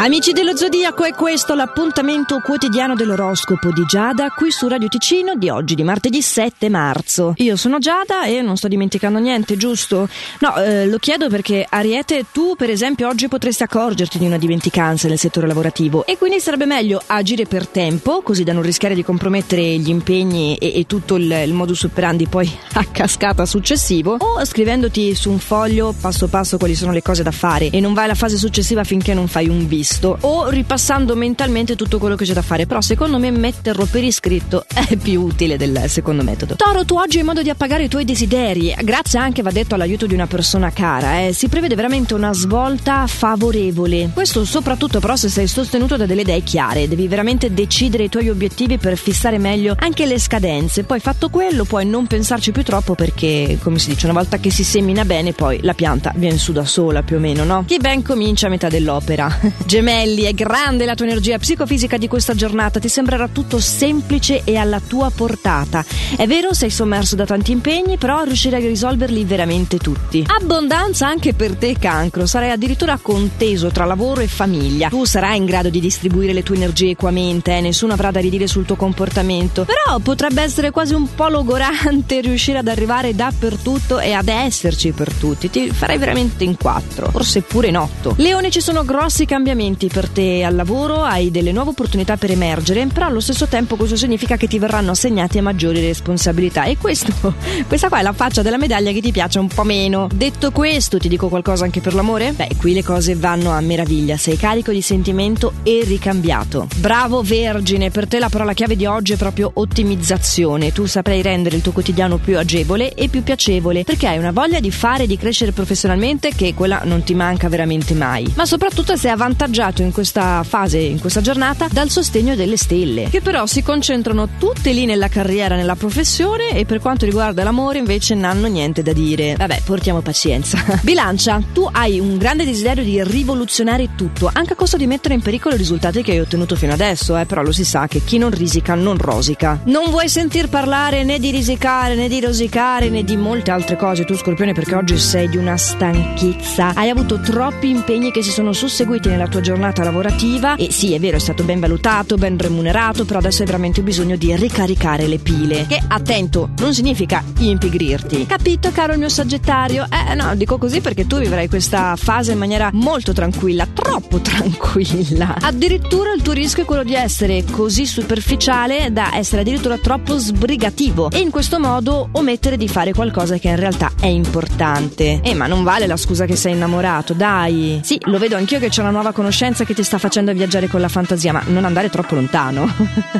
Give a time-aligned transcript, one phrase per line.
[0.00, 5.48] Amici dello Zodiaco, è questo l'appuntamento quotidiano dell'oroscopo di Giada qui su Radio Ticino di
[5.48, 7.32] oggi, di martedì 7 marzo.
[7.38, 10.08] Io sono Giada e non sto dimenticando niente, giusto?
[10.38, 15.08] No, eh, lo chiedo perché Ariete, tu per esempio oggi potresti accorgerti di una dimenticanza
[15.08, 19.02] nel settore lavorativo e quindi sarebbe meglio agire per tempo, così da non rischiare di
[19.02, 24.44] compromettere gli impegni e, e tutto il, il modus operandi poi a cascata successivo, o
[24.44, 28.04] scrivendoti su un foglio passo passo quali sono le cose da fare e non vai
[28.04, 32.26] alla fase successiva finché non fai un visto visto o ripassando mentalmente tutto quello che
[32.26, 32.66] c'è da fare.
[32.66, 36.56] Però secondo me metterlo per iscritto è più utile del secondo metodo.
[36.56, 38.74] Toro, tu oggi hai modo di appagare i tuoi desideri.
[38.82, 41.22] Grazie anche, va detto, all'aiuto di una persona cara.
[41.22, 41.32] Eh.
[41.32, 44.10] Si prevede veramente una svolta favorevole.
[44.12, 46.86] Questo soprattutto però se sei sostenuto da delle idee chiare.
[46.86, 50.84] Devi veramente decidere i tuoi obiettivi per fissare meglio anche le scadenze.
[50.84, 54.50] Poi fatto quello puoi non pensarci più troppo perché, come si dice, una volta che
[54.50, 57.64] si semina bene poi la pianta viene su da sola più o meno, no?
[57.66, 59.38] Chi ben comincia a metà dell'opera.
[59.78, 64.56] Gemelli, è grande la tua energia psicofisica di questa giornata, ti sembrerà tutto semplice e
[64.56, 65.84] alla tua portata.
[66.16, 70.24] È vero, sei sommerso da tanti impegni, però riuscirai a risolverli veramente tutti.
[70.26, 74.88] Abbondanza anche per te, cancro, sarai addirittura conteso tra lavoro e famiglia.
[74.88, 77.60] Tu sarai in grado di distribuire le tue energie equamente, eh?
[77.60, 82.58] nessuno avrà da ridire sul tuo comportamento, però potrebbe essere quasi un po' logorante riuscire
[82.58, 85.48] ad arrivare dappertutto e ad esserci per tutti.
[85.48, 88.14] Ti farei veramente in quattro, forse pure in otto.
[88.16, 92.30] Leone, ci sono grossi cambiamenti cambiamenti per te al lavoro, hai delle nuove opportunità per
[92.30, 97.34] emergere, però allo stesso tempo questo significa che ti verranno assegnate maggiori responsabilità e questo,
[97.68, 100.08] questa qua è la faccia della medaglia che ti piace un po' meno.
[100.12, 102.32] Detto questo, ti dico qualcosa anche per l'amore?
[102.32, 106.66] Beh, qui le cose vanno a meraviglia, sei carico di sentimento e ricambiato.
[106.76, 110.72] Bravo Vergine, per te la parola chiave di oggi è proprio ottimizzazione.
[110.72, 114.60] Tu saprai rendere il tuo quotidiano più agevole e più piacevole perché hai una voglia
[114.60, 118.32] di fare e di crescere professionalmente che quella non ti manca veramente mai.
[118.34, 123.08] Ma soprattutto sei avvantaggiato avvantaggiato in questa fase, in questa giornata, dal sostegno delle stelle,
[123.10, 127.78] che però si concentrano tutte lì nella carriera, nella professione e per quanto riguarda l'amore
[127.78, 129.34] invece non hanno niente da dire.
[129.36, 130.58] Vabbè, portiamo pazienza.
[130.82, 135.22] Bilancia, tu hai un grande desiderio di rivoluzionare tutto, anche a costo di mettere in
[135.22, 138.18] pericolo i risultati che hai ottenuto fino adesso, eh, però lo si sa che chi
[138.18, 139.60] non risica non rosica.
[139.64, 144.04] Non vuoi sentir parlare né di risicare, né di rosicare, né di molte altre cose,
[144.04, 146.72] tu Scorpione, perché oggi sei di una stanchezza.
[146.74, 150.92] Hai avuto troppi impegni che si sono susseguiti nella tua giornata giornata lavorativa e sì,
[150.92, 155.06] è vero, è stato ben valutato, ben remunerato, però adesso hai veramente bisogno di ricaricare
[155.06, 155.66] le pile.
[155.66, 158.26] Che attento, non significa impigrirti.
[158.26, 159.86] Capito, caro il mio sagittario?
[159.90, 165.36] Eh no, dico così perché tu vivrai questa fase in maniera molto tranquilla, troppo tranquilla.
[165.40, 171.10] Addirittura il tuo rischio è quello di essere così superficiale da essere addirittura troppo sbrigativo
[171.10, 175.20] e in questo modo omettere di fare qualcosa che in realtà è importante.
[175.22, 177.80] Eh, ma non vale la scusa che sei innamorato, dai.
[177.82, 180.66] Sì, lo vedo anch'io che c'è una nuova conoscenza conoscenza che ti sta facendo viaggiare
[180.66, 182.68] con la fantasia, ma non andare troppo lontano.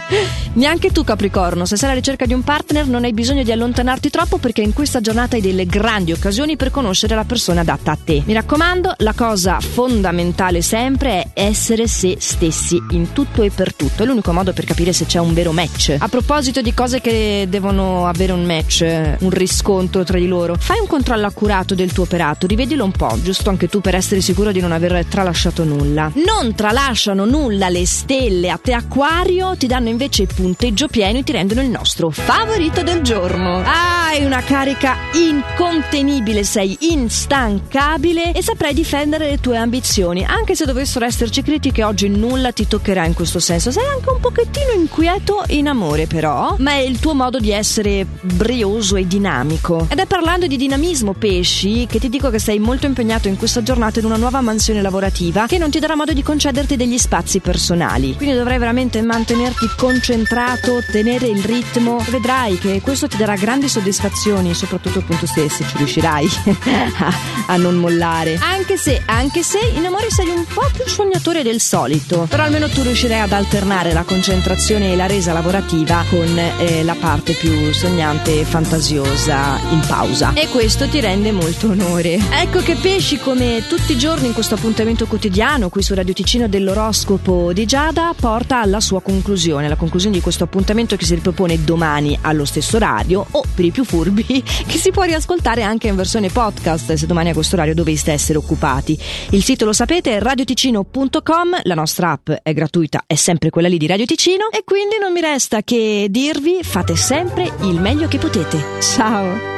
[0.54, 4.10] Neanche tu, Capricorno, se sei alla ricerca di un partner, non hai bisogno di allontanarti
[4.10, 7.98] troppo perché in questa giornata hai delle grandi occasioni per conoscere la persona adatta a
[8.02, 8.22] te.
[8.26, 14.02] Mi raccomando, la cosa fondamentale sempre è essere se stessi in tutto e per tutto.
[14.02, 15.94] È l'unico modo per capire se c'è un vero match.
[15.96, 18.80] A proposito di cose che devono avere un match,
[19.20, 23.16] un riscontro tra di loro, fai un controllo accurato del tuo operato, rivedilo un po',
[23.22, 27.86] giusto anche tu per essere sicuro di non aver tralasciato nulla non tralasciano nulla le
[27.86, 32.10] stelle a te acquario, ti danno invece il punteggio pieno e ti rendono il nostro
[32.10, 33.62] favorito del giorno.
[33.64, 41.04] Hai una carica incontenibile, sei instancabile e saprai difendere le tue ambizioni, anche se dovessero
[41.04, 43.70] esserci critiche oggi nulla ti toccherà in questo senso.
[43.70, 48.06] Sei anche un pochettino inquieto in amore però, ma è il tuo modo di essere
[48.20, 49.86] brioso e dinamico.
[49.90, 53.62] Ed è parlando di dinamismo pesci che ti dico che sei molto impegnato in questa
[53.62, 57.40] giornata in una nuova mansione lavorativa che non ti darà modo di concederti degli spazi
[57.40, 58.14] personali.
[58.14, 62.04] Quindi dovrai veramente mantenerti concentrato, tenere il ritmo.
[62.10, 66.28] Vedrai che questo ti darà grandi soddisfazioni, soprattutto appunto se, se ci riuscirai
[67.48, 68.38] a, non mollare.
[68.38, 72.26] Anche se, anche se in amore sei un po' più sognatore del solito.
[72.28, 76.96] Però almeno tu riuscirai ad alternare la concentrazione e la resa lavorativa con eh, la
[77.00, 80.34] parte più sognante e fantasiosa in pausa.
[80.34, 82.20] E questo ti rende molto onore.
[82.30, 86.48] Ecco che pesci come tutti i giorni in questo appuntamento quotidiano qui su Radio Ticino
[86.48, 91.62] dell'oroscopo di Giada porta alla sua conclusione, la conclusione di questo appuntamento che si ripropone
[91.62, 95.94] domani allo stesso orario o per i più furbi che si può riascoltare anche in
[95.94, 98.98] versione podcast se domani a questo orario doveste essere occupati.
[99.30, 103.78] Il sito lo sapete è radioticino.com, la nostra app è gratuita, è sempre quella lì
[103.78, 108.18] di Radio Ticino e quindi non mi resta che dirvi fate sempre il meglio che
[108.18, 108.80] potete.
[108.80, 109.57] Ciao!